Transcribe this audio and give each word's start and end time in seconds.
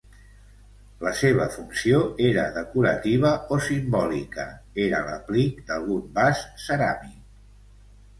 La 1.07 1.11
seva 1.17 1.43
funció 1.55 1.99
era 2.29 2.45
decorativa 2.55 3.33
o 3.55 3.59
simbòlica, 3.65 4.47
era 4.87 5.03
l'aplic 5.11 5.61
d'algun 5.69 6.09
vas 6.17 6.43
ceràmic. 6.65 7.21